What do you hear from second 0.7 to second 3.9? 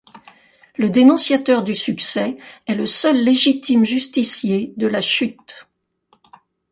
Le dénonciateur du succès est le seul légitime